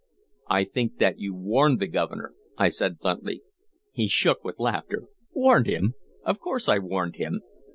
"I 0.49 0.63
think 0.63 0.97
that 0.97 1.19
you 1.19 1.35
warned 1.35 1.79
the 1.79 1.85
Governor," 1.85 2.33
I 2.57 2.69
said 2.69 2.97
bluntly. 2.97 3.43
He 3.91 4.07
shook 4.07 4.43
with 4.43 4.57
laughter. 4.57 5.03
"Warned 5.31 5.67
him? 5.67 5.93
Of 6.25 6.39
course 6.39 6.67
I 6.67 6.79
warned 6.79 7.17
him. 7.17 7.41